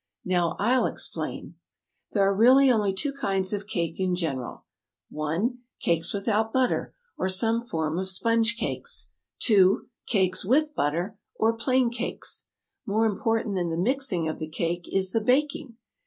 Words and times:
Now 0.25 0.55
I'll 0.57 0.87
explain: 0.87 1.57
"There 2.13 2.23
are 2.23 2.35
really 2.35 2.71
only 2.71 2.91
two 2.91 3.13
kinds 3.13 3.53
of 3.53 3.67
cake 3.67 3.99
in 3.99 4.15
general: 4.15 4.65
"1. 5.11 5.59
Cakes 5.79 6.11
without 6.11 6.51
butter, 6.51 6.95
or 7.19 7.29
some 7.29 7.61
form 7.61 7.99
of 7.99 8.09
sponge 8.09 8.57
cakes. 8.57 9.11
"2. 9.41 9.87
Cakes 10.07 10.43
with 10.43 10.73
butter, 10.73 11.19
or 11.35 11.55
plain 11.55 11.91
cakes. 11.91 12.47
"More 12.87 13.05
important 13.05 13.53
than 13.53 13.69
the 13.69 13.77
mixing 13.77 14.27
of 14.27 14.39
the 14.39 14.49
cake 14.49 14.89
is 14.91 15.11
the 15.11 15.21
baking. 15.21 15.75